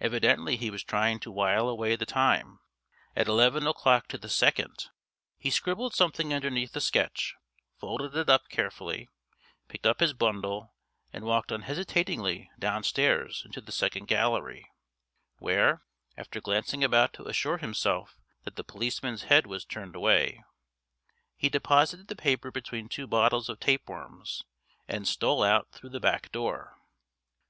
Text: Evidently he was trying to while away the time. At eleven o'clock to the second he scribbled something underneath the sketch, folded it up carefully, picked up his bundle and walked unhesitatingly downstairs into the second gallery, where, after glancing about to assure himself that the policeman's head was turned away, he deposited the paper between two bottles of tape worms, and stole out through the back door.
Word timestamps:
Evidently 0.00 0.56
he 0.56 0.70
was 0.70 0.82
trying 0.82 1.20
to 1.20 1.30
while 1.30 1.68
away 1.68 1.94
the 1.94 2.06
time. 2.06 2.58
At 3.14 3.28
eleven 3.28 3.66
o'clock 3.66 4.08
to 4.08 4.16
the 4.16 4.30
second 4.30 4.88
he 5.36 5.50
scribbled 5.50 5.92
something 5.94 6.32
underneath 6.32 6.72
the 6.72 6.80
sketch, 6.80 7.34
folded 7.78 8.16
it 8.16 8.30
up 8.30 8.48
carefully, 8.48 9.10
picked 9.68 9.84
up 9.86 10.00
his 10.00 10.14
bundle 10.14 10.72
and 11.12 11.24
walked 11.26 11.52
unhesitatingly 11.52 12.50
downstairs 12.58 13.42
into 13.44 13.60
the 13.60 13.72
second 13.72 14.06
gallery, 14.08 14.72
where, 15.36 15.82
after 16.16 16.40
glancing 16.40 16.82
about 16.82 17.12
to 17.12 17.26
assure 17.26 17.58
himself 17.58 18.16
that 18.44 18.56
the 18.56 18.64
policeman's 18.64 19.24
head 19.24 19.46
was 19.46 19.66
turned 19.66 19.94
away, 19.94 20.42
he 21.36 21.50
deposited 21.50 22.08
the 22.08 22.16
paper 22.16 22.50
between 22.50 22.88
two 22.88 23.06
bottles 23.06 23.50
of 23.50 23.60
tape 23.60 23.86
worms, 23.86 24.44
and 24.88 25.06
stole 25.06 25.42
out 25.42 25.68
through 25.72 25.90
the 25.90 26.00
back 26.00 26.32
door. 26.32 26.78